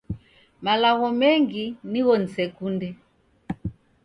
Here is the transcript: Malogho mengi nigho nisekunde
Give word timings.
Malogho 0.63 1.07
mengi 1.21 1.63
nigho 1.91 2.13
nisekunde 2.17 2.87